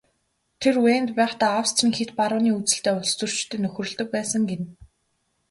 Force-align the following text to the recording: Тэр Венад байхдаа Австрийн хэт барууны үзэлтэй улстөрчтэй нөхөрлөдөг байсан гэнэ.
Тэр 0.61 0.75
Венад 0.83 1.11
байхдаа 1.19 1.53
Австрийн 1.61 1.93
хэт 1.97 2.09
барууны 2.19 2.51
үзэлтэй 2.57 2.93
улстөрчтэй 2.95 3.59
нөхөрлөдөг 3.63 4.07
байсан 4.15 4.41
гэнэ. 4.49 4.65